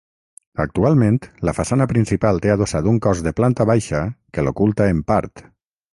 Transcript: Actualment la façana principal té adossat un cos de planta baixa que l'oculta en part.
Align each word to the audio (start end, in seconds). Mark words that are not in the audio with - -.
Actualment 0.63 1.19
la 1.49 1.53
façana 1.57 1.87
principal 1.91 2.41
té 2.45 2.51
adossat 2.53 2.89
un 2.95 2.99
cos 3.07 3.23
de 3.27 3.35
planta 3.41 3.69
baixa 3.75 4.01
que 4.39 4.47
l'oculta 4.49 4.93
en 4.95 5.05
part. 5.13 5.45